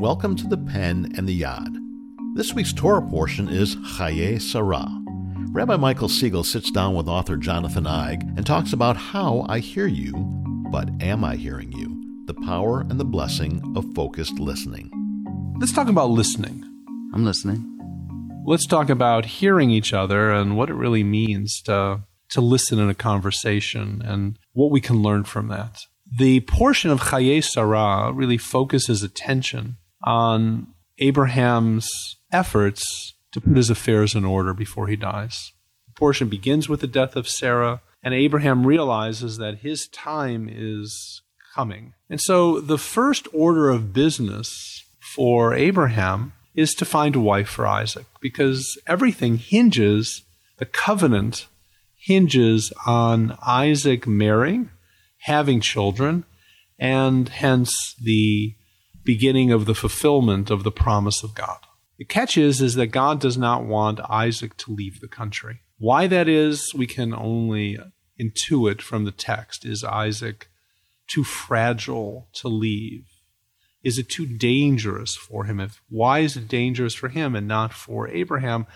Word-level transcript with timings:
Welcome 0.00 0.36
to 0.36 0.46
the 0.46 0.56
Pen 0.56 1.12
and 1.16 1.28
the 1.28 1.42
Yad. 1.42 1.76
This 2.36 2.54
week's 2.54 2.72
Torah 2.72 3.02
portion 3.02 3.48
is 3.48 3.74
Chaye 3.74 4.40
Sarah. 4.40 4.86
Rabbi 5.50 5.74
Michael 5.74 6.08
Siegel 6.08 6.44
sits 6.44 6.70
down 6.70 6.94
with 6.94 7.08
author 7.08 7.36
Jonathan 7.36 7.82
Eig 7.82 8.22
and 8.36 8.46
talks 8.46 8.72
about 8.72 8.96
how 8.96 9.44
I 9.48 9.58
hear 9.58 9.88
you, 9.88 10.12
but 10.70 10.88
am 11.02 11.24
I 11.24 11.34
hearing 11.34 11.72
you? 11.72 12.24
The 12.26 12.40
power 12.46 12.82
and 12.82 13.00
the 13.00 13.04
blessing 13.04 13.60
of 13.76 13.92
focused 13.96 14.38
listening. 14.38 14.88
Let's 15.58 15.72
talk 15.72 15.88
about 15.88 16.10
listening. 16.10 16.62
I'm 17.12 17.24
listening. 17.24 17.64
Let's 18.46 18.66
talk 18.66 18.90
about 18.90 19.24
hearing 19.24 19.70
each 19.70 19.92
other 19.92 20.30
and 20.30 20.56
what 20.56 20.70
it 20.70 20.74
really 20.74 21.02
means 21.02 21.60
to 21.62 22.04
to 22.30 22.40
listen 22.40 22.78
in 22.78 22.88
a 22.88 22.94
conversation 22.94 24.00
and 24.04 24.38
what 24.52 24.70
we 24.70 24.80
can 24.80 25.02
learn 25.02 25.24
from 25.24 25.48
that. 25.48 25.80
The 26.16 26.38
portion 26.42 26.92
of 26.92 27.00
Chaye 27.00 27.42
Sarah 27.42 28.12
really 28.12 28.38
focuses 28.38 29.02
attention 29.02 29.76
on 30.02 30.68
Abraham's 30.98 32.16
efforts 32.32 33.14
to 33.32 33.40
put 33.40 33.56
his 33.56 33.70
affairs 33.70 34.14
in 34.14 34.24
order 34.24 34.52
before 34.54 34.88
he 34.88 34.96
dies. 34.96 35.52
The 35.86 35.94
portion 35.94 36.28
begins 36.28 36.68
with 36.68 36.80
the 36.80 36.86
death 36.86 37.16
of 37.16 37.28
Sarah, 37.28 37.82
and 38.02 38.14
Abraham 38.14 38.66
realizes 38.66 39.38
that 39.38 39.58
his 39.58 39.88
time 39.88 40.48
is 40.50 41.22
coming. 41.54 41.94
And 42.08 42.20
so 42.20 42.60
the 42.60 42.78
first 42.78 43.28
order 43.32 43.68
of 43.70 43.92
business 43.92 44.84
for 45.00 45.54
Abraham 45.54 46.32
is 46.54 46.74
to 46.74 46.84
find 46.84 47.14
a 47.14 47.20
wife 47.20 47.48
for 47.48 47.66
Isaac 47.66 48.06
because 48.20 48.80
everything 48.86 49.38
hinges, 49.38 50.22
the 50.58 50.66
covenant 50.66 51.46
hinges 51.96 52.72
on 52.86 53.36
Isaac 53.46 54.06
marrying, 54.06 54.70
having 55.18 55.60
children, 55.60 56.24
and 56.78 57.28
hence 57.28 57.94
the 58.00 58.54
beginning 59.08 59.50
of 59.50 59.64
the 59.64 59.74
fulfillment 59.74 60.50
of 60.50 60.64
the 60.64 60.70
promise 60.70 61.22
of 61.22 61.34
God. 61.34 61.60
The 61.96 62.04
catch 62.04 62.36
is, 62.36 62.60
is 62.60 62.74
that 62.74 62.88
God 62.88 63.22
does 63.22 63.38
not 63.38 63.64
want 63.64 64.00
Isaac 64.00 64.54
to 64.58 64.70
leave 64.70 65.00
the 65.00 65.08
country. 65.08 65.60
Why 65.78 66.06
that 66.08 66.28
is, 66.28 66.74
we 66.74 66.86
can 66.86 67.14
only 67.14 67.78
intuit 68.20 68.82
from 68.82 69.06
the 69.06 69.10
text. 69.10 69.64
Is 69.64 69.82
Isaac 69.82 70.50
too 71.06 71.24
fragile 71.24 72.28
to 72.34 72.48
leave? 72.48 73.06
Is 73.82 73.96
it 73.96 74.10
too 74.10 74.26
dangerous 74.26 75.16
for 75.16 75.44
him? 75.44 75.58
If 75.58 75.80
why 75.88 76.18
is 76.18 76.36
it 76.36 76.46
dangerous 76.46 76.92
for 76.92 77.08
him 77.08 77.34
and 77.34 77.48
not 77.48 77.72
for 77.72 78.08
Abraham? 78.08 78.66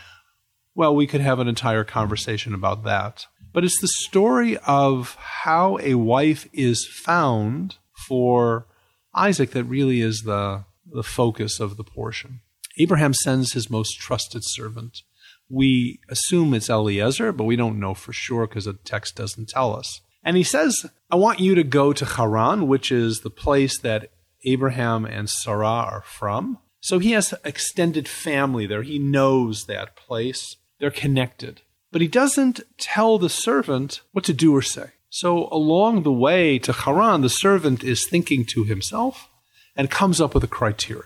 Well, 0.75 0.97
we 0.97 1.07
could 1.07 1.21
have 1.21 1.41
an 1.41 1.49
entire 1.49 1.85
conversation 1.85 2.55
about 2.55 2.85
that. 2.85 3.27
But 3.53 3.65
it's 3.65 3.83
the 3.83 3.89
story 4.09 4.57
of 4.67 5.15
how 5.17 5.79
a 5.83 5.97
wife 5.97 6.49
is 6.55 6.87
found 6.87 7.77
for 8.09 8.67
Isaac 9.15 9.51
that 9.51 9.65
really 9.65 10.01
is 10.01 10.23
the, 10.23 10.65
the 10.91 11.03
focus 11.03 11.61
of 11.61 11.77
the 11.77 11.85
portion. 11.85 12.41
Abraham 12.79 13.15
sends 13.15 13.53
his 13.53 13.71
most 13.71 13.99
trusted 13.99 14.43
servant. 14.45 15.03
We 15.49 16.01
assume 16.09 16.55
it's 16.55 16.71
Eliezer, 16.71 17.33
but 17.33 17.45
we 17.45 17.57
don't 17.57 17.81
know 17.81 17.95
for 17.95 18.13
sure 18.13 18.47
because 18.47 18.65
the 18.65 18.73
text 18.73 19.17
doesn't 19.17 19.51
tell 19.51 19.77
us. 19.77 20.01
And 20.25 20.37
he 20.37 20.43
says, 20.43 20.87
I 21.11 21.17
want 21.17 21.41
you 21.41 21.55
to 21.55 21.65
go 21.65 21.93
to 21.93 22.05
Haran, 22.05 22.69
which 22.69 22.91
is 22.91 23.21
the 23.21 23.31
place 23.31 23.79
that 23.79 24.11
Abraham 24.45 25.05
and 25.05 25.29
Sarah 25.29 25.67
are 25.67 26.05
from. 26.07 26.59
So 26.81 26.99
he 26.99 27.13
has 27.13 27.35
extended 27.45 28.09
family 28.09 28.67
there. 28.67 28.83
He 28.83 28.99
knows 28.99 29.67
that 29.67 29.95
place. 29.97 30.57
They're 30.81 30.91
connected. 30.91 31.63
But 31.91 32.01
he 32.01 32.09
doesn't 32.09 32.61
tell 32.79 33.19
the 33.19 33.29
servant 33.29 34.01
what 34.13 34.25
to 34.25 34.33
do 34.33 34.57
or 34.57 34.63
say. 34.63 34.91
So 35.15 35.47
along 35.53 36.05
the 36.05 36.13
way 36.13 36.59
to 36.61 36.73
Haran, 36.73 37.21
the 37.21 37.29
servant 37.29 37.85
is 37.85 38.09
thinking 38.09 38.47
to 38.47 38.65
himself 38.65 39.29
and 39.77 39.91
comes 39.91 40.23
up 40.23 40.33
with 40.33 40.43
a 40.43 40.49
criteria. 40.49 41.05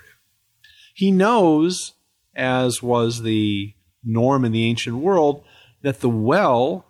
He 0.95 1.11
knows, 1.11 1.95
as 2.33 2.81
was 2.81 3.23
the 3.23 3.75
norm 4.05 4.45
in 4.45 4.53
the 4.53 4.65
ancient 4.65 4.99
world, 4.99 5.45
that 5.83 6.03
the 6.03 6.09
well 6.09 6.87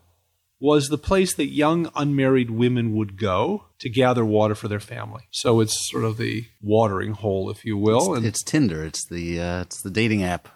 was 0.61 0.89
the 0.89 0.99
place 0.99 1.33
that 1.33 1.47
young 1.47 1.91
unmarried 1.97 2.51
women 2.51 2.95
would 2.95 3.19
go 3.19 3.65
to 3.79 3.89
gather 3.89 4.25
water 4.25 4.55
for 4.55 4.69
their 4.69 4.79
family. 4.79 5.23
So 5.31 5.61
it's 5.61 5.89
sort 5.89 6.05
of 6.05 6.19
the 6.19 6.45
watering 6.61 7.13
hole, 7.13 7.49
if 7.49 7.65
you 7.65 7.79
will. 7.79 8.15
It's, 8.17 8.27
it's 8.27 8.43
Tinder. 8.43 8.85
It's 8.85 9.07
the 9.07 9.41
uh, 9.41 9.61
it's 9.63 9.81
the 9.81 9.91
dating 9.91 10.23
app 10.23 10.49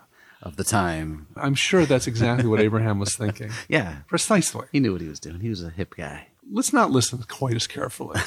of 0.43 0.57
the 0.57 0.65
time. 0.65 1.27
I'm 1.37 1.55
sure 1.55 1.87
that's 1.87 2.07
exactly 2.07 2.47
what 2.47 2.61
Abraham 2.61 2.99
was 2.99 3.17
thinking. 3.17 3.51
Yeah, 3.69 4.01
precisely. 4.09 4.67
He 4.73 4.81
knew 4.81 4.93
what 4.93 5.01
he 5.01 5.09
was 5.09 5.21
doing. 5.21 5.41
He 5.41 5.49
was 5.49 5.63
a 5.63 5.71
hip 5.71 5.95
guy 5.97 6.27
let's 6.51 6.73
not 6.73 6.91
listen 6.91 7.23
quite 7.29 7.55
as 7.55 7.67
carefully. 7.67 8.21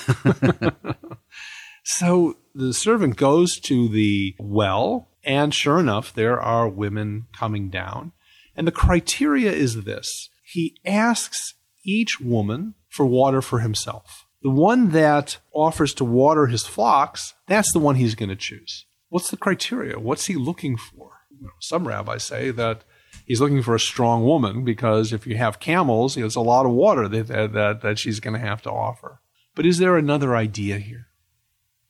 so 1.83 2.37
the 2.55 2.73
servant 2.73 3.17
goes 3.17 3.59
to 3.61 3.87
the 3.87 4.35
well, 4.39 5.09
and 5.23 5.53
sure 5.53 5.79
enough, 5.79 6.13
there 6.13 6.39
are 6.39 6.67
women 6.67 7.27
coming 7.37 7.69
down. 7.69 8.11
And 8.55 8.67
the 8.67 8.71
criteria 8.71 9.51
is 9.51 9.83
this 9.83 10.29
he 10.43 10.77
asks 10.85 11.55
each 11.83 12.19
woman 12.19 12.75
for 12.89 13.05
water 13.05 13.41
for 13.41 13.59
himself. 13.59 14.25
The 14.43 14.49
one 14.49 14.89
that 14.89 15.37
offers 15.53 15.93
to 15.95 16.05
water 16.05 16.47
his 16.47 16.65
flocks, 16.65 17.33
that's 17.47 17.71
the 17.71 17.79
one 17.79 17.95
he's 17.95 18.15
going 18.15 18.29
to 18.29 18.35
choose. 18.35 18.85
What's 19.09 19.31
the 19.31 19.37
criteria? 19.37 19.99
What's 19.99 20.25
he 20.25 20.35
looking 20.35 20.77
for? 20.77 21.11
Some 21.59 21.87
rabbis 21.87 22.23
say 22.23 22.51
that 22.51 22.83
he's 23.25 23.41
looking 23.41 23.61
for 23.61 23.75
a 23.75 23.79
strong 23.79 24.23
woman 24.23 24.63
because 24.63 25.13
if 25.13 25.25
you 25.25 25.37
have 25.37 25.59
camels, 25.59 26.15
there's 26.15 26.35
a 26.35 26.41
lot 26.41 26.65
of 26.65 26.71
water 26.71 27.07
that, 27.07 27.27
that, 27.53 27.81
that 27.81 27.99
she's 27.99 28.19
going 28.19 28.33
to 28.33 28.45
have 28.45 28.61
to 28.63 28.71
offer. 28.71 29.19
But 29.55 29.65
is 29.65 29.77
there 29.77 29.97
another 29.97 30.35
idea 30.35 30.79
here? 30.79 31.07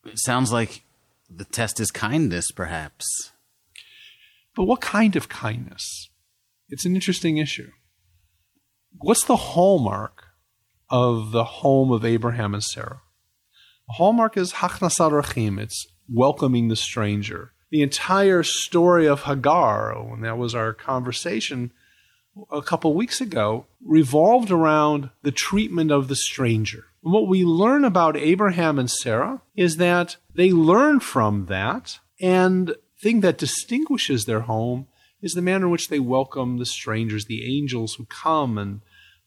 It 0.06 0.20
sounds 0.20 0.52
like 0.52 0.84
the 1.30 1.46
test 1.46 1.80
is 1.80 1.92
kindness, 1.92 2.52
perhaps. 2.52 3.32
But 4.56 4.66
what 4.66 4.82
kind 4.82 5.16
of 5.16 5.30
kindness? 5.30 6.10
It's 6.70 6.86
an 6.86 6.96
interesting 6.96 7.38
issue. 7.38 7.72
What's 8.98 9.26
the 9.26 9.36
hallmark 9.36 10.26
of 10.90 11.32
the 11.32 11.44
home 11.44 11.92
of 11.92 12.06
Abraham 12.06 12.54
and 12.54 12.64
Sarah? 12.64 13.02
The 13.88 13.94
hallmark 13.94 14.38
is 14.38 14.54
hachnasat 14.54 15.12
orchim. 15.12 15.60
It's 15.60 15.88
welcoming 16.08 16.68
the 16.68 16.76
stranger 16.76 17.54
the 17.74 17.82
entire 17.82 18.44
story 18.44 19.08
of 19.08 19.24
Hagar, 19.24 19.98
and 19.98 20.24
that 20.24 20.38
was 20.38 20.54
our 20.54 20.74
conversation 20.74 21.72
a 22.52 22.62
couple 22.62 22.94
weeks 22.94 23.20
ago, 23.20 23.66
revolved 23.84 24.52
around 24.52 25.10
the 25.24 25.32
treatment 25.32 25.90
of 25.90 26.08
the 26.08 26.16
stranger. 26.16 26.86
And 27.04 27.12
what 27.12 27.28
we 27.28 27.44
learn 27.44 27.84
about 27.84 28.16
Abraham 28.16 28.78
and 28.78 28.92
Sarah 28.92 29.42
is 29.56 29.78
that 29.78 30.18
they 30.36 30.52
learn 30.52 31.00
from 31.00 31.48
that, 31.48 31.98
and 32.22 32.76
thing 33.02 33.22
that 33.22 33.40
distinguishes 33.40 34.26
their 34.26 34.42
home 34.42 34.86
is 35.24 35.34
the 35.34 35.42
manner 35.42 35.66
in 35.66 35.72
which 35.72 35.88
they 35.88 36.00
welcome 36.00 36.60
the 36.60 36.68
strangers, 36.68 37.26
the 37.26 37.58
angels 37.58 37.96
who 37.96 38.06
come, 38.06 38.60
and 38.60 38.82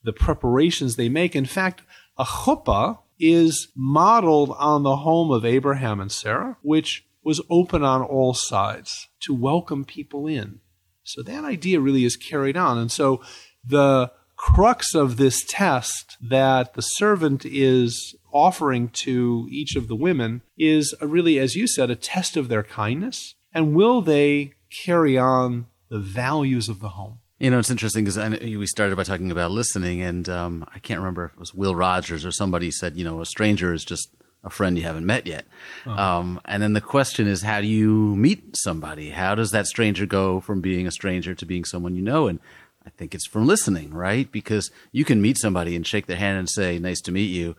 the 0.04 0.12
preparations 0.12 0.94
they 0.94 1.08
make. 1.08 1.34
In 1.34 1.46
fact, 1.46 1.82
a 2.16 2.24
chuppah 2.24 2.98
is 3.18 3.72
modeled 3.74 4.54
on 4.56 4.84
the 4.84 4.98
home 4.98 5.32
of 5.32 5.44
Abraham 5.44 5.98
and 5.98 6.12
Sarah, 6.12 6.58
which 6.62 7.04
was 7.26 7.42
open 7.50 7.82
on 7.82 8.02
all 8.02 8.32
sides 8.32 9.08
to 9.18 9.34
welcome 9.34 9.84
people 9.84 10.28
in. 10.28 10.60
So 11.02 11.24
that 11.24 11.44
idea 11.44 11.80
really 11.80 12.04
is 12.04 12.16
carried 12.16 12.56
on. 12.56 12.78
And 12.78 12.90
so 12.90 13.20
the 13.64 14.12
crux 14.36 14.94
of 14.94 15.16
this 15.16 15.44
test 15.44 16.16
that 16.20 16.74
the 16.74 16.82
servant 16.82 17.44
is 17.44 18.14
offering 18.32 18.90
to 18.90 19.48
each 19.50 19.74
of 19.74 19.88
the 19.88 19.96
women 19.96 20.42
is 20.56 20.94
a 21.00 21.08
really, 21.08 21.40
as 21.40 21.56
you 21.56 21.66
said, 21.66 21.90
a 21.90 21.96
test 21.96 22.36
of 22.36 22.46
their 22.46 22.62
kindness. 22.62 23.34
And 23.52 23.74
will 23.74 24.02
they 24.02 24.52
carry 24.84 25.18
on 25.18 25.66
the 25.88 25.98
values 25.98 26.68
of 26.68 26.78
the 26.78 26.90
home? 26.90 27.18
You 27.40 27.50
know, 27.50 27.58
it's 27.58 27.70
interesting 27.70 28.04
because 28.04 28.40
we 28.40 28.66
started 28.66 28.96
by 28.96 29.02
talking 29.02 29.30
about 29.30 29.50
listening, 29.50 30.00
and 30.00 30.26
um, 30.28 30.64
I 30.74 30.78
can't 30.78 31.00
remember 31.00 31.26
if 31.26 31.32
it 31.32 31.38
was 31.38 31.52
Will 31.52 31.74
Rogers 31.74 32.24
or 32.24 32.30
somebody 32.30 32.70
said, 32.70 32.96
you 32.96 33.04
know, 33.04 33.20
a 33.20 33.26
stranger 33.26 33.74
is 33.74 33.84
just 33.84 34.08
a 34.46 34.50
friend 34.50 34.78
you 34.78 34.84
haven't 34.84 35.04
met 35.04 35.26
yet. 35.26 35.44
Uh-huh. 35.84 36.00
Um, 36.00 36.40
and 36.44 36.62
then 36.62 36.72
the 36.72 36.80
question 36.80 37.26
is, 37.26 37.42
how 37.42 37.60
do 37.60 37.66
you 37.66 38.14
meet 38.14 38.56
somebody? 38.56 39.10
How 39.10 39.34
does 39.34 39.50
that 39.50 39.66
stranger 39.66 40.06
go 40.06 40.40
from 40.40 40.60
being 40.60 40.86
a 40.86 40.92
stranger 40.92 41.34
to 41.34 41.44
being 41.44 41.64
someone 41.64 41.96
you 41.96 42.02
know? 42.02 42.28
And 42.28 42.38
I 42.86 42.90
think 42.90 43.12
it's 43.12 43.26
from 43.26 43.46
listening, 43.46 43.92
right? 43.92 44.30
Because 44.30 44.70
you 44.92 45.04
can 45.04 45.20
meet 45.20 45.36
somebody 45.36 45.74
and 45.74 45.84
shake 45.84 46.06
their 46.06 46.16
hand 46.16 46.38
and 46.38 46.48
say, 46.48 46.78
nice 46.78 47.00
to 47.02 47.12
meet 47.12 47.32
you, 47.32 47.56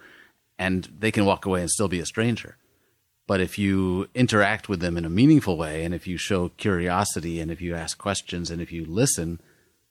and 0.58 0.88
they 0.98 1.12
can 1.12 1.26
walk 1.26 1.46
away 1.46 1.60
and 1.60 1.70
still 1.70 1.90
be 1.90 2.00
a 2.00 2.06
stranger. 2.06 2.56
But 3.28 3.42
if 3.42 3.60
you 3.60 4.08
interact 4.16 4.70
with 4.70 4.80
them 4.80 4.96
in 4.96 5.04
a 5.04 5.10
meaningful 5.10 5.58
way, 5.58 5.84
and 5.84 5.94
if 5.94 6.08
you 6.08 6.18
show 6.18 6.48
curiosity, 6.56 7.42
and 7.42 7.52
if 7.52 7.60
you 7.60 7.76
ask 7.76 7.98
questions, 7.98 8.50
and 8.50 8.62
if 8.62 8.72
you 8.72 8.86
listen, 8.86 9.42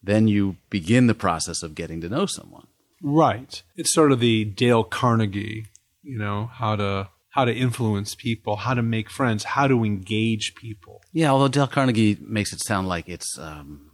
then 0.02 0.26
you 0.26 0.56
begin 0.70 1.06
the 1.06 1.14
process 1.14 1.62
of 1.62 1.74
getting 1.74 2.00
to 2.00 2.08
know 2.08 2.24
someone. 2.24 2.66
Right. 3.02 3.62
It's 3.76 3.92
sort 3.92 4.12
of 4.12 4.20
the 4.20 4.46
Dale 4.46 4.82
Carnegie 4.82 5.66
you 6.06 6.18
know 6.18 6.46
how 6.46 6.76
to 6.76 7.08
how 7.30 7.44
to 7.44 7.52
influence 7.52 8.14
people, 8.14 8.56
how 8.56 8.72
to 8.72 8.82
make 8.82 9.10
friends, 9.10 9.44
how 9.44 9.66
to 9.68 9.84
engage 9.84 10.54
people. 10.54 11.02
Yeah, 11.12 11.30
although 11.30 11.48
Dale 11.48 11.66
Carnegie 11.66 12.16
makes 12.20 12.52
it 12.52 12.60
sound 12.64 12.88
like 12.88 13.08
it's 13.08 13.38
um, 13.38 13.90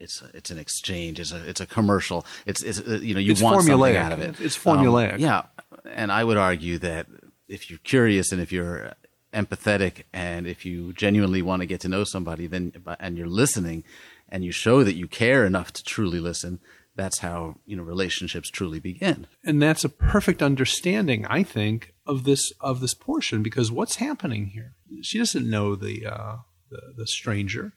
it's 0.00 0.20
a, 0.22 0.30
it's 0.36 0.50
an 0.50 0.58
exchange, 0.58 1.20
it's 1.20 1.32
a 1.32 1.48
it's 1.48 1.60
a 1.60 1.66
commercial. 1.66 2.26
It's 2.46 2.62
it's 2.62 2.80
uh, 2.80 2.98
you 3.00 3.14
know 3.14 3.20
you 3.20 3.32
it's 3.32 3.42
want 3.42 3.62
formulaic. 3.62 3.94
something 3.94 3.96
out 3.96 4.12
of 4.12 4.20
it. 4.20 4.40
It's 4.40 4.58
formulaic. 4.58 5.14
Um, 5.14 5.20
yeah, 5.20 5.42
and 5.84 6.10
I 6.10 6.24
would 6.24 6.36
argue 6.36 6.78
that 6.78 7.06
if 7.46 7.70
you're 7.70 7.78
curious 7.84 8.32
and 8.32 8.40
if 8.40 8.50
you're 8.50 8.94
empathetic 9.32 10.04
and 10.12 10.46
if 10.46 10.64
you 10.64 10.92
genuinely 10.92 11.42
want 11.42 11.60
to 11.60 11.66
get 11.66 11.80
to 11.80 11.88
know 11.88 12.04
somebody, 12.04 12.46
then 12.46 12.72
and 12.98 13.16
you're 13.16 13.28
listening, 13.28 13.84
and 14.28 14.44
you 14.44 14.50
show 14.50 14.82
that 14.82 14.94
you 14.94 15.06
care 15.06 15.44
enough 15.44 15.72
to 15.74 15.84
truly 15.84 16.18
listen, 16.18 16.58
that's 16.96 17.20
how 17.20 17.56
you 17.66 17.76
know 17.76 17.82
relationships 17.82 18.50
truly 18.50 18.80
begin. 18.80 19.26
And 19.44 19.60
that's 19.60 19.84
a 19.84 19.88
perfect 19.88 20.42
understanding, 20.42 21.26
I 21.26 21.42
think, 21.42 21.94
of 22.06 22.24
this 22.24 22.52
of 22.60 22.80
this 22.80 22.94
portion 22.94 23.42
because 23.42 23.72
what's 23.72 23.96
happening 23.96 24.46
here? 24.46 24.74
She 25.02 25.18
doesn't 25.18 25.48
know 25.48 25.74
the 25.74 26.06
uh, 26.06 26.36
the, 26.70 26.94
the 26.96 27.06
stranger, 27.06 27.72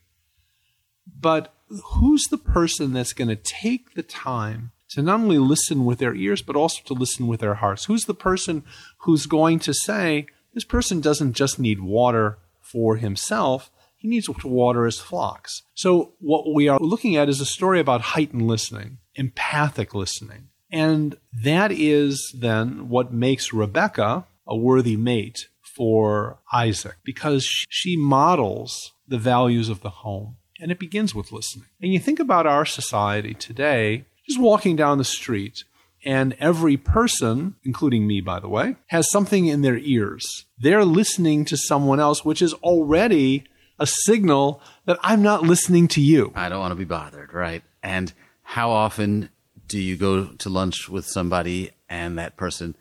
but 1.05 1.53
who's 1.95 2.25
the 2.25 2.37
person 2.37 2.93
that's 2.93 3.13
going 3.13 3.29
to 3.29 3.35
take 3.35 3.93
the 3.93 4.03
time 4.03 4.71
to 4.89 5.01
not 5.01 5.19
only 5.19 5.37
listen 5.37 5.85
with 5.85 5.99
their 5.99 6.15
ears, 6.15 6.41
but 6.41 6.55
also 6.55 6.81
to 6.85 6.93
listen 6.93 7.27
with 7.27 7.39
their 7.39 7.55
hearts? 7.55 7.85
Who's 7.85 8.05
the 8.05 8.13
person 8.13 8.63
who's 8.99 9.25
going 9.25 9.59
to 9.59 9.73
say, 9.73 10.27
this 10.53 10.63
person 10.63 11.01
doesn't 11.01 11.33
just 11.33 11.59
need 11.59 11.81
water 11.81 12.37
for 12.61 12.97
himself, 12.97 13.69
needs 14.07 14.27
to 14.27 14.47
water 14.47 14.85
his 14.85 14.99
flocks. 14.99 15.63
So, 15.73 16.13
what 16.19 16.53
we 16.53 16.67
are 16.67 16.79
looking 16.79 17.15
at 17.15 17.29
is 17.29 17.41
a 17.41 17.45
story 17.45 17.79
about 17.79 18.01
heightened 18.01 18.47
listening, 18.47 18.97
empathic 19.15 19.93
listening. 19.93 20.49
And 20.71 21.15
that 21.43 21.71
is 21.71 22.33
then 22.37 22.89
what 22.89 23.13
makes 23.13 23.53
Rebecca 23.53 24.25
a 24.45 24.55
worthy 24.55 24.97
mate 24.97 25.47
for 25.61 26.39
Isaac, 26.51 26.95
because 27.03 27.45
she 27.69 27.95
models 27.97 28.93
the 29.07 29.17
values 29.17 29.69
of 29.69 29.81
the 29.81 29.89
home. 29.89 30.37
And 30.59 30.71
it 30.71 30.79
begins 30.79 31.13
with 31.13 31.31
listening. 31.31 31.67
And 31.81 31.93
you 31.93 31.99
think 31.99 32.19
about 32.19 32.47
our 32.47 32.65
society 32.65 33.35
today, 33.35 34.05
just 34.27 34.39
walking 34.39 34.75
down 34.75 34.97
the 34.97 35.03
street, 35.03 35.63
and 36.03 36.35
every 36.39 36.77
person, 36.77 37.55
including 37.63 38.07
me, 38.07 38.21
by 38.21 38.39
the 38.39 38.49
way, 38.49 38.75
has 38.87 39.11
something 39.11 39.47
in 39.47 39.61
their 39.61 39.77
ears. 39.77 40.45
They're 40.57 40.85
listening 40.85 41.45
to 41.45 41.57
someone 41.57 41.99
else, 41.99 42.23
which 42.25 42.41
is 42.41 42.53
already 42.55 43.43
a 43.79 43.87
signal 43.87 44.61
that 44.85 44.97
I'm 45.01 45.21
not 45.21 45.43
listening 45.43 45.87
to 45.89 46.01
you. 46.01 46.31
I 46.35 46.49
don't 46.49 46.59
want 46.59 46.71
to 46.71 46.75
be 46.75 46.85
bothered, 46.85 47.33
right? 47.33 47.63
And 47.83 48.11
how 48.43 48.71
often 48.71 49.29
do 49.67 49.79
you 49.79 49.97
go 49.97 50.25
to 50.25 50.49
lunch 50.49 50.89
with 50.89 51.05
somebody 51.05 51.71
and 51.89 52.17
that 52.17 52.37
person, 52.37 52.75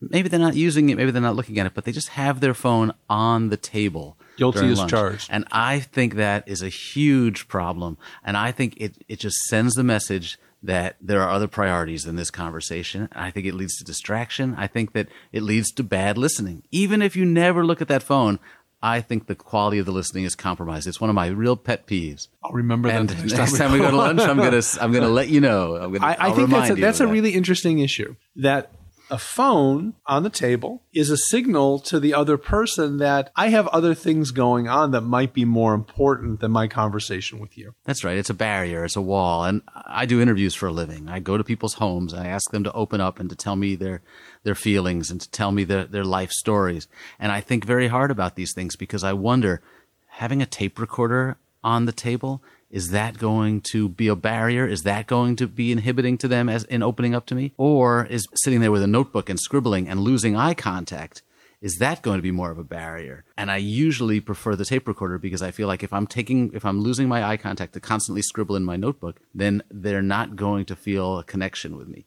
maybe 0.00 0.28
they're 0.28 0.40
not 0.40 0.56
using 0.56 0.90
it, 0.90 0.96
maybe 0.96 1.10
they're 1.10 1.22
not 1.22 1.36
looking 1.36 1.58
at 1.58 1.66
it, 1.66 1.74
but 1.74 1.84
they 1.84 1.92
just 1.92 2.08
have 2.08 2.40
their 2.40 2.54
phone 2.54 2.92
on 3.08 3.48
the 3.48 3.56
table. 3.56 4.18
Guilty 4.36 4.66
as 4.68 4.78
lunch. 4.78 4.90
charged. 4.90 5.30
And 5.30 5.44
I 5.52 5.78
think 5.78 6.14
that 6.14 6.48
is 6.48 6.60
a 6.60 6.68
huge 6.68 7.46
problem. 7.46 7.96
And 8.24 8.36
I 8.36 8.50
think 8.50 8.74
it, 8.78 8.98
it 9.08 9.20
just 9.20 9.36
sends 9.44 9.74
the 9.74 9.84
message 9.84 10.38
that 10.60 10.96
there 11.00 11.22
are 11.22 11.30
other 11.30 11.46
priorities 11.46 12.06
in 12.06 12.16
this 12.16 12.30
conversation. 12.30 13.08
I 13.12 13.30
think 13.30 13.46
it 13.46 13.54
leads 13.54 13.76
to 13.76 13.84
distraction. 13.84 14.54
I 14.56 14.66
think 14.66 14.92
that 14.94 15.08
it 15.30 15.42
leads 15.42 15.70
to 15.72 15.84
bad 15.84 16.16
listening. 16.16 16.64
Even 16.70 17.02
if 17.02 17.14
you 17.14 17.24
never 17.24 17.64
look 17.64 17.82
at 17.82 17.88
that 17.88 18.02
phone, 18.02 18.40
I 18.84 19.00
think 19.00 19.28
the 19.28 19.34
quality 19.34 19.78
of 19.78 19.86
the 19.86 19.92
listening 19.92 20.24
is 20.24 20.36
compromised. 20.36 20.86
It's 20.86 21.00
one 21.00 21.08
of 21.08 21.16
my 21.16 21.28
real 21.28 21.56
pet 21.56 21.86
peeves. 21.86 22.28
I'll 22.42 22.52
remember 22.52 22.90
and 22.90 23.08
that 23.08 23.18
next, 23.18 23.32
next 23.38 23.56
time 23.56 23.72
we 23.72 23.78
go 23.78 23.90
to 23.90 23.96
lunch. 23.96 24.20
I'm 24.20 24.36
gonna 24.36 24.60
I'm 24.78 24.92
gonna 24.92 25.08
let 25.08 25.30
you 25.30 25.40
know. 25.40 25.76
I'm 25.76 25.90
gonna. 25.90 26.04
I, 26.04 26.28
I 26.28 26.32
think 26.32 26.50
that's 26.50 26.70
a, 26.70 26.74
that's 26.74 27.00
a 27.00 27.06
really 27.06 27.30
interesting 27.30 27.78
issue. 27.78 28.14
That 28.36 28.70
a 29.10 29.18
phone 29.18 29.94
on 30.06 30.22
the 30.22 30.30
table 30.30 30.82
is 30.92 31.10
a 31.10 31.16
signal 31.16 31.78
to 31.78 32.00
the 32.00 32.14
other 32.14 32.36
person 32.38 32.98
that 32.98 33.30
I 33.36 33.48
have 33.48 33.66
other 33.68 33.94
things 33.94 34.30
going 34.30 34.68
on 34.68 34.92
that 34.92 35.02
might 35.02 35.32
be 35.32 35.44
more 35.44 35.74
important 35.74 36.40
than 36.40 36.50
my 36.50 36.68
conversation 36.68 37.38
with 37.38 37.58
you. 37.58 37.74
That's 37.84 38.04
right. 38.04 38.16
It's 38.16 38.30
a 38.30 38.34
barrier, 38.34 38.84
it's 38.84 38.96
a 38.96 39.02
wall. 39.02 39.44
And 39.44 39.62
I 39.86 40.06
do 40.06 40.20
interviews 40.20 40.54
for 40.54 40.66
a 40.66 40.72
living. 40.72 41.08
I 41.08 41.20
go 41.20 41.36
to 41.36 41.44
people's 41.44 41.74
homes, 41.74 42.12
and 42.12 42.26
I 42.26 42.28
ask 42.28 42.50
them 42.50 42.64
to 42.64 42.72
open 42.72 43.00
up 43.00 43.20
and 43.20 43.28
to 43.30 43.36
tell 43.36 43.56
me 43.56 43.74
their 43.74 44.02
their 44.42 44.54
feelings 44.54 45.10
and 45.10 45.20
to 45.20 45.30
tell 45.30 45.52
me 45.52 45.64
their, 45.64 45.84
their 45.84 46.04
life 46.04 46.30
stories. 46.30 46.86
And 47.18 47.32
I 47.32 47.40
think 47.40 47.64
very 47.64 47.88
hard 47.88 48.10
about 48.10 48.36
these 48.36 48.52
things 48.52 48.76
because 48.76 49.04
I 49.04 49.12
wonder 49.12 49.62
having 50.08 50.42
a 50.42 50.46
tape 50.46 50.78
recorder 50.78 51.36
on 51.62 51.86
the 51.86 51.92
table 51.92 52.42
is 52.74 52.90
that 52.90 53.18
going 53.18 53.60
to 53.60 53.88
be 53.88 54.08
a 54.08 54.16
barrier? 54.16 54.66
Is 54.66 54.82
that 54.82 55.06
going 55.06 55.36
to 55.36 55.46
be 55.46 55.70
inhibiting 55.70 56.18
to 56.18 56.26
them 56.26 56.48
as 56.48 56.64
in 56.64 56.82
opening 56.82 57.14
up 57.14 57.24
to 57.26 57.36
me? 57.36 57.52
Or 57.56 58.04
is 58.06 58.26
sitting 58.34 58.58
there 58.58 58.72
with 58.72 58.82
a 58.82 58.88
notebook 58.88 59.30
and 59.30 59.38
scribbling 59.38 59.88
and 59.88 60.00
losing 60.00 60.34
eye 60.34 60.54
contact? 60.54 61.22
Is 61.60 61.76
that 61.76 62.02
going 62.02 62.18
to 62.18 62.22
be 62.22 62.32
more 62.32 62.50
of 62.50 62.58
a 62.58 62.64
barrier? 62.64 63.22
And 63.38 63.48
I 63.48 63.58
usually 63.58 64.18
prefer 64.18 64.56
the 64.56 64.64
tape 64.64 64.88
recorder 64.88 65.18
because 65.18 65.40
I 65.40 65.52
feel 65.52 65.68
like 65.68 65.84
if 65.84 65.92
I'm 65.92 66.08
taking, 66.08 66.50
if 66.52 66.64
I'm 66.64 66.80
losing 66.80 67.06
my 67.06 67.22
eye 67.22 67.36
contact 67.36 67.74
to 67.74 67.80
constantly 67.80 68.22
scribble 68.22 68.56
in 68.56 68.64
my 68.64 68.74
notebook, 68.74 69.20
then 69.32 69.62
they're 69.70 70.02
not 70.02 70.34
going 70.34 70.64
to 70.64 70.74
feel 70.74 71.20
a 71.20 71.24
connection 71.24 71.76
with 71.76 71.86
me. 71.86 72.06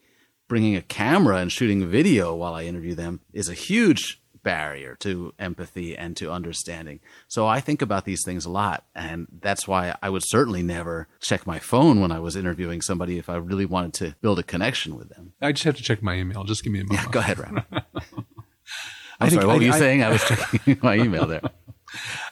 Bringing 0.49 0.75
a 0.75 0.81
camera 0.81 1.37
and 1.37 1.49
shooting 1.49 1.87
video 1.87 2.35
while 2.35 2.53
I 2.53 2.65
interview 2.65 2.93
them 2.93 3.21
is 3.31 3.47
a 3.47 3.53
huge 3.53 4.21
barrier 4.47 4.95
to 5.01 5.33
empathy 5.37 5.97
and 5.97 6.15
to 6.15 6.31
understanding. 6.31 7.01
So 7.27 7.45
I 7.45 7.59
think 7.59 7.81
about 7.81 8.05
these 8.05 8.23
things 8.23 8.45
a 8.45 8.49
lot. 8.49 8.85
And 8.95 9.27
that's 9.41 9.67
why 9.67 9.93
I 10.01 10.09
would 10.09 10.23
certainly 10.25 10.63
never 10.63 11.09
check 11.19 11.45
my 11.45 11.59
phone 11.59 11.99
when 11.99 12.13
I 12.13 12.19
was 12.19 12.37
interviewing 12.37 12.81
somebody 12.81 13.17
if 13.17 13.27
I 13.27 13.35
really 13.35 13.65
wanted 13.65 13.93
to 13.95 14.15
build 14.21 14.39
a 14.39 14.43
connection 14.43 14.95
with 14.95 15.09
them. 15.09 15.33
I 15.41 15.51
just 15.51 15.65
have 15.65 15.75
to 15.75 15.83
check 15.83 16.01
my 16.01 16.15
email. 16.15 16.45
Just 16.45 16.63
give 16.63 16.71
me 16.71 16.79
a 16.79 16.85
moment. 16.85 17.07
Yeah, 17.07 17.11
go 17.11 17.19
ahead, 17.19 17.39
Rob. 17.39 17.65
I'm 19.19 19.31
sorry, 19.31 19.45
what 19.45 19.55
I, 19.55 19.57
were 19.57 19.63
you 19.63 19.73
I, 19.73 19.79
saying? 19.79 20.03
I 20.03 20.11
was 20.11 20.23
checking 20.23 20.79
my 20.81 20.95
email 20.95 21.25
there. 21.25 21.41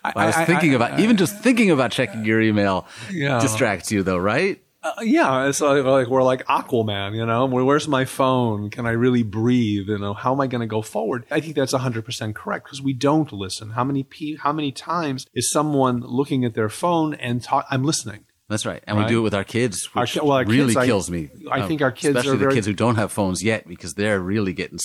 I, 0.01 0.27
was 0.27 0.35
thinking 0.35 0.73
about 0.73 1.01
even 1.01 1.17
just 1.17 1.37
thinking 1.39 1.69
about 1.69 1.91
checking 1.91 2.23
your 2.23 2.39
email 2.39 2.87
yeah. 3.11 3.41
distracts 3.41 3.91
you, 3.91 4.03
though, 4.03 4.17
right? 4.17 4.61
Uh, 4.85 5.01
yeah, 5.01 5.47
it's 5.47 5.61
like, 5.61 5.83
like, 5.83 6.07
we're 6.07 6.21
like 6.21 6.45
Aquaman, 6.45 7.15
you 7.15 7.25
know. 7.25 7.47
Where's 7.47 7.87
my 7.87 8.05
phone? 8.05 8.69
Can 8.69 8.85
I 8.85 8.91
really 8.91 9.23
breathe? 9.23 9.87
You 9.87 9.97
know, 9.97 10.13
how 10.13 10.31
am 10.31 10.39
I 10.39 10.45
going 10.45 10.61
to 10.61 10.67
go 10.67 10.83
forward? 10.83 11.25
I 11.31 11.39
think 11.39 11.55
that's 11.55 11.73
100% 11.73 12.35
correct 12.35 12.65
because 12.65 12.83
we 12.83 12.93
don't 12.93 13.33
listen. 13.33 13.71
How 13.71 13.83
many 13.83 14.03
pe- 14.03 14.35
how 14.35 14.53
many 14.53 14.71
times 14.71 15.25
is 15.33 15.49
someone 15.49 16.01
looking 16.01 16.45
at 16.45 16.53
their 16.53 16.69
phone 16.69 17.15
and 17.15 17.41
talk? 17.41 17.65
I'm 17.71 17.83
listening. 17.83 18.24
That's 18.47 18.63
right, 18.63 18.83
and 18.85 18.95
right? 18.95 19.05
we 19.05 19.09
do 19.09 19.19
it 19.19 19.23
with 19.23 19.33
our 19.33 19.43
kids, 19.43 19.89
which 19.93 20.17
our, 20.17 20.23
well, 20.23 20.37
our 20.37 20.45
really 20.45 20.75
kids, 20.75 20.85
kills 20.85 21.09
I, 21.09 21.13
me. 21.13 21.29
I 21.49 21.61
um, 21.61 21.67
think 21.67 21.81
our 21.81 21.91
kids, 21.91 22.15
especially 22.15 22.37
the 22.37 22.53
kids 22.53 22.67
who 22.67 22.73
don't 22.73 22.95
have 22.95 23.11
phones 23.11 23.43
yet, 23.43 23.67
because 23.67 23.95
they're 23.95 24.19
really 24.19 24.53
getting 24.53 24.77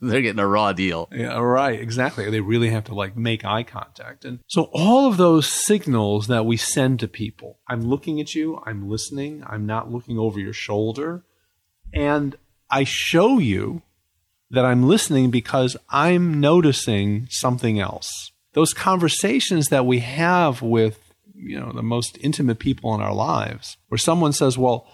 they're 0.00 0.20
getting 0.20 0.40
a 0.40 0.46
raw 0.48 0.72
deal. 0.72 1.08
Yeah, 1.12 1.38
right, 1.38 1.78
exactly. 1.78 2.28
They 2.28 2.40
really 2.40 2.70
have 2.70 2.84
to 2.84 2.94
like 2.94 3.16
make 3.16 3.44
eye 3.44 3.62
contact, 3.62 4.24
and 4.24 4.40
so 4.48 4.68
all 4.72 5.08
of 5.08 5.16
those 5.16 5.46
signals 5.46 6.26
that 6.26 6.44
we 6.44 6.56
send 6.56 6.98
to 7.00 7.08
people. 7.08 7.60
I'm 7.68 7.82
looking 7.82 8.20
at 8.20 8.34
you. 8.34 8.60
I'm 8.66 8.88
listening. 8.88 9.44
I'm 9.46 9.64
not 9.64 9.92
looking 9.92 10.18
over 10.18 10.40
your 10.40 10.52
shoulder, 10.52 11.22
and 11.92 12.36
I 12.68 12.82
show 12.82 13.38
you 13.38 13.82
that 14.50 14.64
I'm 14.64 14.88
listening 14.88 15.30
because 15.30 15.76
I'm 15.88 16.40
noticing 16.40 17.28
something 17.30 17.78
else. 17.78 18.32
Those 18.54 18.74
conversations 18.74 19.68
that 19.68 19.86
we 19.86 20.00
have 20.00 20.62
with 20.62 21.03
you 21.34 21.58
know 21.58 21.72
the 21.72 21.82
most 21.82 22.16
intimate 22.20 22.58
people 22.58 22.94
in 22.94 23.00
our 23.00 23.14
lives 23.14 23.76
where 23.88 23.98
someone 23.98 24.32
says 24.32 24.56
well 24.56 24.86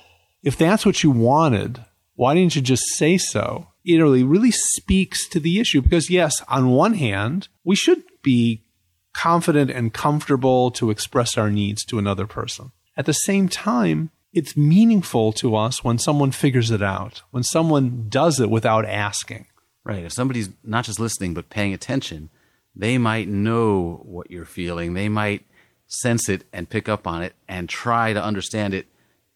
if 0.42 0.56
that's 0.56 0.86
what 0.86 1.02
you 1.02 1.10
wanted 1.10 1.84
why 2.20 2.34
didn't 2.34 2.54
you 2.54 2.60
just 2.60 2.82
say 2.96 3.16
so? 3.16 3.68
It 3.82 3.96
really, 3.96 4.22
really 4.22 4.50
speaks 4.50 5.26
to 5.30 5.40
the 5.40 5.58
issue 5.58 5.80
because 5.80 6.10
yes 6.10 6.42
on 6.48 6.68
one 6.68 6.92
hand 6.92 7.48
we 7.64 7.74
should 7.74 8.02
be 8.20 8.62
confident 9.14 9.70
and 9.70 9.94
comfortable 9.94 10.70
to 10.72 10.90
express 10.90 11.38
our 11.38 11.50
needs 11.50 11.82
to 11.86 11.98
another 11.98 12.26
person. 12.26 12.72
At 12.94 13.06
the 13.06 13.14
same 13.14 13.48
time 13.48 14.10
it's 14.34 14.54
meaningful 14.54 15.32
to 15.32 15.56
us 15.56 15.82
when 15.82 15.96
someone 15.96 16.30
figures 16.30 16.70
it 16.70 16.82
out 16.82 17.22
when 17.30 17.42
someone 17.42 18.10
does 18.10 18.38
it 18.38 18.50
without 18.50 18.84
asking. 18.84 19.46
Right. 19.82 20.04
If 20.04 20.12
somebody's 20.12 20.50
not 20.62 20.84
just 20.84 21.00
listening 21.00 21.32
but 21.32 21.48
paying 21.48 21.72
attention 21.72 22.28
they 22.76 22.98
might 22.98 23.28
know 23.28 24.02
what 24.04 24.30
you're 24.30 24.44
feeling. 24.44 24.92
They 24.92 25.08
might 25.08 25.46
sense 25.90 26.28
it 26.28 26.44
and 26.52 26.70
pick 26.70 26.88
up 26.88 27.06
on 27.06 27.22
it 27.22 27.34
and 27.48 27.68
try 27.68 28.12
to 28.12 28.22
understand 28.22 28.72
it 28.72 28.86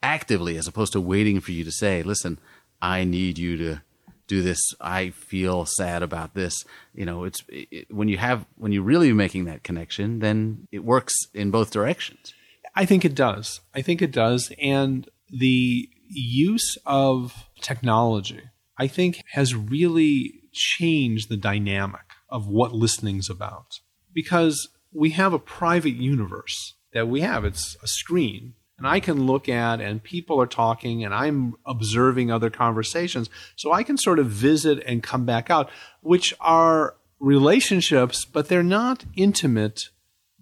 actively 0.03 0.57
as 0.57 0.67
opposed 0.69 0.93
to 0.93 1.01
waiting 1.01 1.41
for 1.41 1.53
you 1.53 1.65
to 1.65 1.73
say, 1.73 2.03
listen, 2.03 2.39
I 2.81 3.05
need 3.05 3.39
you 3.39 3.57
to 3.59 3.83
do 4.27 4.41
this. 4.41 4.61
I 4.81 5.11
feel 5.11 5.67
sad 5.67 6.03
about 6.03 6.35
this. 6.35 6.65
You 6.95 7.05
know, 7.05 7.25
it's 7.25 7.43
it, 7.49 7.93
when 7.93 8.09
you 8.09 8.19
have 8.19 8.47
when 8.57 8.73
you're 8.73 8.83
really 8.83 9.13
making 9.13 9.45
that 9.47 9.63
connection, 9.63 10.21
then 10.21 10.69
it 10.73 10.85
works 10.85 11.15
in 11.35 11.51
both 11.51 11.71
directions. 11.71 12.33
I 12.75 12.87
think 12.87 13.05
it 13.05 13.15
does. 13.15 13.61
I 13.75 13.83
think 13.83 14.03
it 14.03 14.13
does, 14.13 14.53
and 14.61 15.09
the 15.29 15.89
use 16.09 16.77
of 16.87 17.49
technology, 17.61 18.43
I 18.79 18.87
think, 18.87 19.23
has 19.33 19.55
really 19.55 20.41
changed 20.53 21.29
the 21.29 21.37
dynamic 21.37 22.05
of 22.29 22.49
what 22.49 22.73
listening's 22.73 23.31
about. 23.31 23.81
Because 24.13 24.69
we 24.95 25.11
have 25.11 25.33
a 25.33 25.39
private 25.39 25.95
universe 25.95 26.75
that 26.93 27.09
we 27.09 27.21
have. 27.21 27.45
It's 27.45 27.77
a 27.83 27.87
screen. 27.87 28.55
And 28.79 28.87
I 28.89 28.99
can 28.99 29.27
look 29.27 29.49
at, 29.49 29.81
and 29.81 30.03
people 30.03 30.41
are 30.41 30.47
talking, 30.47 31.05
and 31.05 31.15
I'm 31.15 31.55
observing 31.65 32.31
other 32.31 32.51
conversations. 32.51 33.31
So 33.57 33.73
I 33.73 33.83
can 33.83 33.97
sort 33.97 34.19
of 34.19 34.27
visit 34.27 34.83
and 34.85 35.03
come 35.03 35.25
back 35.25 35.49
out, 35.49 35.71
which 36.01 36.35
are 36.41 36.97
relationships, 37.21 38.25
but 38.25 38.49
they're 38.49 38.65
not 38.65 39.05
intimate, 39.17 39.91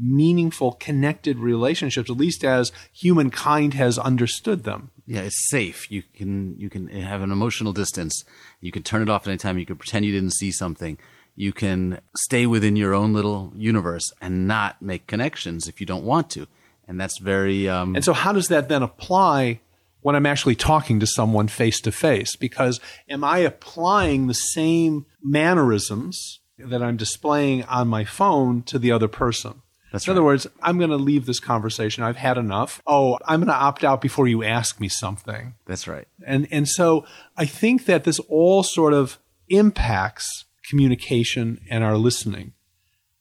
meaningful, 0.00 0.72
connected 0.72 1.38
relationships, 1.38 2.08
at 2.08 2.16
least 2.16 2.42
as 2.42 2.72
humankind 2.92 3.74
has 3.74 3.98
understood 3.98 4.64
them. 4.64 4.90
Yeah, 5.06 5.22
it's 5.22 5.50
safe. 5.50 5.90
You 5.90 6.02
can 6.14 6.56
you 6.58 6.70
can 6.70 6.88
have 6.88 7.22
an 7.22 7.32
emotional 7.32 7.72
distance. 7.72 8.24
You 8.60 8.72
can 8.72 8.82
turn 8.82 9.02
it 9.02 9.10
off 9.10 9.26
at 9.26 9.30
any 9.30 9.38
time. 9.38 9.58
You 9.58 9.66
can 9.66 9.76
pretend 9.76 10.06
you 10.06 10.12
didn't 10.12 10.34
see 10.34 10.52
something 10.52 10.96
you 11.34 11.52
can 11.52 12.00
stay 12.14 12.46
within 12.46 12.76
your 12.76 12.94
own 12.94 13.12
little 13.12 13.52
universe 13.56 14.12
and 14.20 14.46
not 14.46 14.80
make 14.82 15.06
connections 15.06 15.66
if 15.68 15.80
you 15.80 15.86
don't 15.86 16.04
want 16.04 16.30
to. 16.30 16.46
And 16.86 17.00
that's 17.00 17.18
very. 17.18 17.68
Um, 17.68 17.94
And 17.94 18.04
so, 18.04 18.12
how 18.12 18.32
does 18.32 18.48
that 18.48 18.68
then 18.68 18.82
apply 18.82 19.60
when 20.00 20.14
I'm 20.16 20.26
actually 20.26 20.56
talking 20.56 21.00
to 21.00 21.06
someone 21.06 21.48
face 21.48 21.80
to 21.82 21.92
face? 21.92 22.36
Because 22.36 22.80
am 23.08 23.24
I 23.24 23.38
applying 23.38 24.26
the 24.26 24.34
same 24.34 25.06
mannerisms 25.22 26.40
that 26.58 26.82
I'm 26.82 26.96
displaying 26.96 27.64
on 27.64 27.88
my 27.88 28.04
phone 28.04 28.62
to 28.64 28.78
the 28.78 28.92
other 28.92 29.08
person? 29.08 29.62
That's 29.92 30.06
In 30.06 30.12
other 30.12 30.22
words, 30.22 30.46
I'm 30.62 30.78
going 30.78 30.90
to 30.90 30.96
leave 30.96 31.26
this 31.26 31.38
conversation. 31.38 32.02
I've 32.02 32.16
had 32.16 32.38
enough. 32.38 32.80
Oh, 32.86 33.18
I'm 33.26 33.40
going 33.40 33.48
to 33.48 33.54
opt 33.54 33.84
out 33.84 34.00
before 34.00 34.26
you 34.26 34.42
ask 34.42 34.80
me 34.80 34.88
something. 34.88 35.54
that's 35.66 35.86
right. 35.86 36.08
And 36.26 36.48
and 36.50 36.66
so 36.68 37.04
I 37.36 37.44
think 37.46 37.84
that 37.84 38.04
this 38.04 38.18
all 38.20 38.62
sort 38.62 38.94
of 38.94 39.18
impacts 39.48 40.46
communication 40.68 41.60
and 41.70 41.82
our 41.84 41.96
listening. 41.96 42.52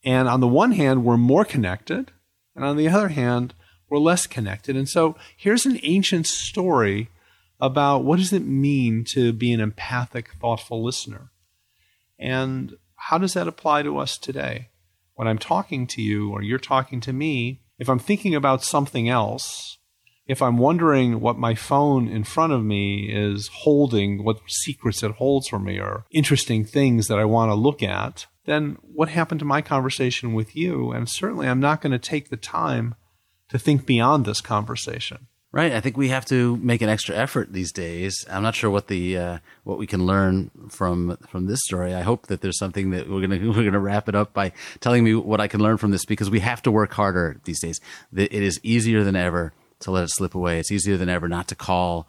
And 0.03 0.27
on 0.27 0.39
the 0.39 0.47
one 0.47 0.71
hand, 0.71 1.03
we're 1.03 1.17
more 1.17 1.45
connected, 1.45 2.11
and 2.55 2.65
on 2.65 2.77
the 2.77 2.89
other 2.89 3.09
hand, 3.09 3.53
we're 3.89 3.99
less 3.99 4.25
connected. 4.25 4.75
And 4.75 4.89
so 4.89 5.15
here's 5.35 5.65
an 5.65 5.79
ancient 5.83 6.25
story 6.25 7.09
about 7.59 8.03
what 8.03 8.17
does 8.17 8.33
it 8.33 8.43
mean 8.43 9.03
to 9.09 9.31
be 9.31 9.51
an 9.51 9.59
empathic, 9.59 10.31
thoughtful 10.39 10.83
listener? 10.83 11.31
And 12.17 12.77
how 12.95 13.17
does 13.17 13.33
that 13.33 13.47
apply 13.47 13.83
to 13.83 13.97
us 13.97 14.17
today? 14.17 14.69
When 15.13 15.27
I'm 15.27 15.37
talking 15.37 15.85
to 15.87 16.01
you 16.01 16.31
or 16.31 16.41
you're 16.41 16.57
talking 16.57 17.01
to 17.01 17.13
me, 17.13 17.61
if 17.77 17.89
I'm 17.89 17.99
thinking 17.99 18.33
about 18.33 18.63
something 18.63 19.09
else, 19.09 19.77
if 20.31 20.41
I'm 20.41 20.57
wondering 20.57 21.19
what 21.19 21.37
my 21.37 21.55
phone 21.55 22.07
in 22.07 22.23
front 22.23 22.53
of 22.53 22.63
me 22.63 23.09
is 23.11 23.49
holding, 23.51 24.23
what 24.23 24.39
secrets 24.47 25.03
it 25.03 25.11
holds 25.11 25.49
for 25.49 25.59
me, 25.59 25.77
or 25.77 26.05
interesting 26.09 26.63
things 26.63 27.09
that 27.09 27.19
I 27.19 27.25
want 27.25 27.51
to 27.51 27.55
look 27.55 27.83
at, 27.83 28.27
then 28.45 28.77
what 28.81 29.09
happened 29.09 29.39
to 29.39 29.45
my 29.45 29.61
conversation 29.61 30.33
with 30.33 30.55
you? 30.55 30.93
And 30.93 31.09
certainly 31.09 31.49
I'm 31.49 31.59
not 31.59 31.81
going 31.81 31.91
to 31.91 31.99
take 31.99 32.29
the 32.29 32.37
time 32.37 32.95
to 33.49 33.59
think 33.59 33.85
beyond 33.85 34.23
this 34.23 34.39
conversation. 34.39 35.27
Right. 35.51 35.73
I 35.73 35.81
think 35.81 35.97
we 35.97 36.07
have 36.07 36.23
to 36.27 36.55
make 36.55 36.81
an 36.81 36.87
extra 36.87 37.13
effort 37.13 37.51
these 37.51 37.73
days. 37.73 38.25
I'm 38.29 38.41
not 38.41 38.55
sure 38.55 38.69
what 38.69 38.87
the 38.87 39.17
uh, 39.17 39.37
what 39.65 39.77
we 39.77 39.85
can 39.85 40.05
learn 40.05 40.49
from 40.69 41.17
from 41.27 41.47
this 41.47 41.59
story. 41.65 41.93
I 41.93 42.03
hope 42.03 42.27
that 42.27 42.39
there's 42.39 42.57
something 42.57 42.91
that 42.91 43.09
we're 43.09 43.19
gonna 43.19 43.35
we're 43.51 43.65
gonna 43.65 43.81
wrap 43.81 44.07
it 44.07 44.15
up 44.15 44.33
by 44.33 44.53
telling 44.79 45.03
me 45.03 45.13
what 45.13 45.41
I 45.41 45.49
can 45.49 45.59
learn 45.59 45.75
from 45.75 45.91
this 45.91 46.05
because 46.05 46.29
we 46.29 46.39
have 46.39 46.61
to 46.61 46.71
work 46.71 46.93
harder 46.93 47.41
these 47.43 47.59
days. 47.59 47.81
It 48.15 48.31
is 48.31 48.61
easier 48.63 49.03
than 49.03 49.17
ever 49.17 49.51
to 49.81 49.91
let 49.91 50.03
it 50.03 50.11
slip 50.11 50.35
away. 50.35 50.59
It's 50.59 50.71
easier 50.71 50.97
than 50.97 51.09
ever 51.09 51.27
not 51.27 51.47
to 51.49 51.55
call 51.55 52.07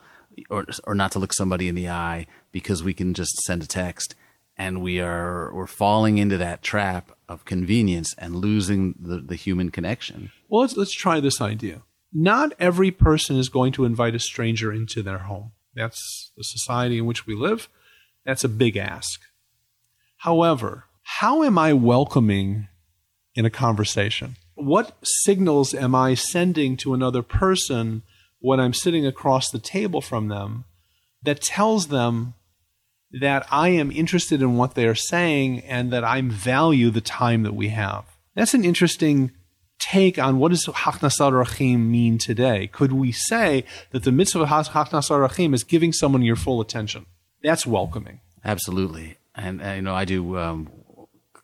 or 0.48 0.66
or 0.84 0.94
not 0.94 1.12
to 1.12 1.18
look 1.18 1.32
somebody 1.32 1.68
in 1.68 1.74
the 1.74 1.88
eye 1.88 2.26
because 2.52 2.82
we 2.82 2.94
can 2.94 3.14
just 3.14 3.36
send 3.42 3.62
a 3.62 3.66
text. 3.66 4.14
And 4.56 4.82
we 4.82 5.00
are 5.00 5.52
we're 5.54 5.66
falling 5.66 6.18
into 6.18 6.36
that 6.38 6.62
trap 6.62 7.10
of 7.28 7.44
convenience 7.44 8.14
and 8.18 8.36
losing 8.36 8.94
the, 9.00 9.18
the 9.18 9.34
human 9.34 9.70
connection. 9.70 10.30
Well, 10.48 10.60
let's, 10.62 10.76
let's 10.76 10.94
try 10.94 11.20
this 11.20 11.40
idea. 11.40 11.82
Not 12.12 12.52
every 12.58 12.90
person 12.90 13.36
is 13.36 13.48
going 13.48 13.72
to 13.72 13.86
invite 13.86 14.14
a 14.14 14.18
stranger 14.18 14.72
into 14.72 15.02
their 15.02 15.18
home. 15.18 15.52
That's 15.74 16.30
the 16.36 16.44
society 16.44 16.98
in 16.98 17.06
which 17.06 17.26
we 17.26 17.34
live. 17.34 17.68
That's 18.26 18.44
a 18.44 18.48
big 18.48 18.76
ask. 18.76 19.20
However, 20.18 20.84
how 21.02 21.42
am 21.42 21.58
I 21.58 21.72
welcoming 21.72 22.68
in 23.34 23.46
a 23.46 23.50
conversation? 23.50 24.36
What 24.64 24.96
signals 25.02 25.74
am 25.74 25.92
I 25.96 26.14
sending 26.14 26.76
to 26.78 26.94
another 26.94 27.22
person 27.22 28.02
when 28.38 28.60
I'm 28.60 28.72
sitting 28.72 29.04
across 29.04 29.50
the 29.50 29.58
table 29.58 30.00
from 30.00 30.28
them 30.28 30.66
that 31.24 31.40
tells 31.40 31.88
them 31.88 32.34
that 33.10 33.44
I 33.50 33.70
am 33.70 33.90
interested 33.90 34.40
in 34.40 34.56
what 34.56 34.76
they're 34.76 34.94
saying 34.94 35.60
and 35.62 35.92
that 35.92 36.04
I 36.04 36.20
value 36.20 36.90
the 36.90 37.00
time 37.00 37.42
that 37.42 37.56
we 37.56 37.70
have? 37.70 38.04
That's 38.36 38.54
an 38.54 38.64
interesting 38.64 39.32
take 39.80 40.16
on 40.16 40.38
what 40.38 40.52
does 40.52 40.66
Hachnasat 40.66 41.32
Orchim 41.32 41.88
mean 41.88 42.16
today. 42.16 42.68
Could 42.68 42.92
we 42.92 43.10
say 43.10 43.64
that 43.90 44.04
the 44.04 44.12
mitzvah 44.12 44.42
of 44.42 44.48
Hachnasat 44.48 45.28
Orchim 45.28 45.54
is 45.54 45.64
giving 45.64 45.92
someone 45.92 46.22
your 46.22 46.36
full 46.36 46.60
attention? 46.60 47.06
That's 47.42 47.66
welcoming. 47.66 48.20
Absolutely, 48.44 49.16
and 49.34 49.60
uh, 49.60 49.70
you 49.70 49.82
know 49.82 49.94
I 49.96 50.04
do 50.04 50.38
um, 50.38 50.70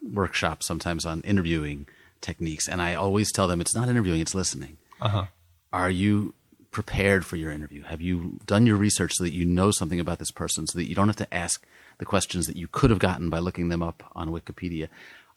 workshops 0.00 0.66
sometimes 0.66 1.04
on 1.04 1.22
interviewing 1.22 1.88
techniques, 2.20 2.68
and 2.68 2.80
I 2.82 2.94
always 2.94 3.32
tell 3.32 3.48
them 3.48 3.60
it's 3.60 3.74
not 3.74 3.88
interviewing; 3.88 4.20
it's 4.20 4.34
listening. 4.34 4.78
Uh-huh. 5.00 5.26
Are 5.72 5.90
you 5.90 6.34
prepared 6.70 7.24
for 7.24 7.36
your 7.36 7.50
interview? 7.50 7.82
Have 7.84 8.00
you 8.00 8.40
done 8.46 8.66
your 8.66 8.76
research 8.76 9.12
so 9.14 9.24
that 9.24 9.32
you 9.32 9.44
know 9.44 9.70
something 9.70 10.00
about 10.00 10.18
this 10.18 10.30
person, 10.30 10.66
so 10.66 10.78
that 10.78 10.88
you 10.88 10.94
don't 10.94 11.08
have 11.08 11.16
to 11.16 11.34
ask 11.34 11.66
the 11.98 12.04
questions 12.04 12.46
that 12.46 12.56
you 12.56 12.68
could 12.68 12.90
have 12.90 12.98
gotten 12.98 13.30
by 13.30 13.38
looking 13.38 13.68
them 13.68 13.82
up 13.82 14.02
on 14.14 14.28
Wikipedia? 14.28 14.88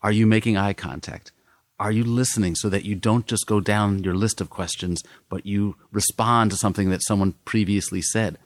Are 0.02 0.12
you 0.12 0.26
making 0.26 0.58
eye 0.58 0.74
contact? 0.74 1.32
Are 1.80 1.92
you 1.92 2.04
listening 2.04 2.54
so 2.56 2.70
that 2.70 2.86
you 2.86 2.94
don't 2.94 3.26
just 3.26 3.48
go 3.48 3.60
down 3.60 4.04
your 4.04 4.14
list 4.14 4.40
of 4.40 4.52
questions, 4.52 5.02
but 5.30 5.48
you 5.48 5.78
respond 5.92 6.52
to 6.52 6.58
something 6.58 6.92
that 6.92 7.04
someone 7.04 7.34
previously 7.44 8.04
said? 8.04 8.38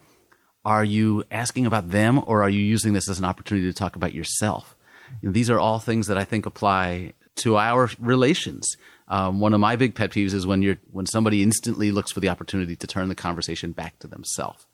Are 0.64 0.84
you 0.84 1.22
asking 1.30 1.66
about 1.66 1.90
them 1.90 2.22
or 2.26 2.42
are 2.42 2.48
you 2.48 2.60
using 2.60 2.94
this 2.94 3.10
as 3.10 3.18
an 3.18 3.26
opportunity 3.26 3.66
to 3.66 3.76
talk 3.76 3.94
about 3.94 4.14
yourself? 4.14 4.74
You 5.20 5.28
know, 5.28 5.32
these 5.32 5.50
are 5.50 5.60
all 5.60 5.78
things 5.78 6.06
that 6.06 6.16
I 6.16 6.24
think 6.24 6.46
apply 6.46 7.12
to 7.36 7.56
our 7.56 7.90
relations. 7.98 8.76
Um, 9.08 9.38
one 9.40 9.54
of 9.54 9.60
my 9.60 9.76
big 9.76 9.94
pet 9.94 10.10
peeves 10.10 10.34
is 10.34 10.46
when 10.46 10.62
you're 10.62 10.78
when 10.90 11.06
somebody 11.06 11.42
instantly 11.42 11.92
looks 11.92 12.10
for 12.12 12.20
the 12.20 12.28
opportunity 12.28 12.74
to 12.76 12.86
turn 12.86 13.08
the 13.08 13.14
conversation 13.14 13.72
back 13.72 13.98
to 14.00 14.06
themselves. 14.08 14.66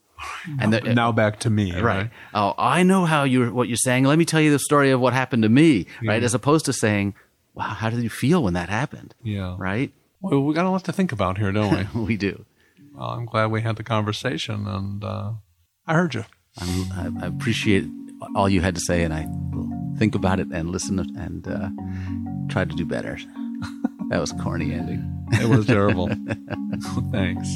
And 0.61 0.73
the- 0.73 0.81
now 0.95 1.11
back 1.13 1.41
to 1.41 1.51
me. 1.51 1.79
right. 1.79 2.09
Oh, 2.33 2.55
I 2.57 2.83
know 2.85 3.05
how 3.05 3.25
you 3.25 3.53
what 3.53 3.69
you're 3.69 3.77
saying. 3.77 4.05
Let 4.05 4.19
me 4.19 4.25
tell 4.25 4.41
you 4.41 4.51
the 4.53 4.59
story 4.59 4.91
of 4.91 5.01
what 5.01 5.13
happened 5.13 5.43
to 5.43 5.49
me. 5.49 5.87
Right, 6.07 6.23
as 6.23 6.33
opposed 6.33 6.65
to 6.67 6.73
saying, 6.73 7.15
"Wow, 7.55 7.65
how 7.81 7.91
did 7.91 8.03
you 8.03 8.09
feel 8.11 8.43
when 8.45 8.55
that 8.55 8.69
happened?" 8.69 9.15
Yeah. 9.23 9.57
Right. 9.59 9.93
Well, 10.21 10.41
we 10.45 10.55
got 10.55 10.65
a 10.65 10.71
lot 10.71 10.85
to 10.85 10.93
think 10.93 11.11
about 11.13 11.39
here, 11.39 11.51
don't 11.53 11.93
we? 11.95 12.01
We 12.11 12.17
do. 12.17 12.45
well, 12.95 13.09
I'm 13.11 13.27
glad 13.27 13.47
we 13.51 13.63
had 13.63 13.77
the 13.77 13.83
conversation, 13.83 14.67
and 14.69 15.03
uh, 15.03 15.33
I 15.87 15.95
heard 15.95 16.15
you. 16.15 16.25
I'm, 16.59 16.93
I 16.93 17.25
I 17.25 17.27
appreciate 17.27 17.87
all 18.37 18.49
you 18.49 18.61
had 18.61 18.77
to 18.77 18.81
say, 18.81 19.03
and 19.03 19.13
I 19.13 19.27
will 19.53 19.69
think 19.99 20.15
about 20.15 20.39
it 20.39 20.47
and 20.53 20.71
listen 20.71 20.99
and 21.01 21.47
uh, 21.49 21.69
try 22.53 22.65
to 22.67 22.77
do 22.77 22.85
better. 22.85 23.19
that 24.11 24.21
was 24.21 24.33
a 24.33 24.37
corny 24.37 24.75
ending. 24.75 25.09
It 25.33 25.49
was 25.49 25.67
terrible. 25.67 26.09
Thanks. 27.11 27.49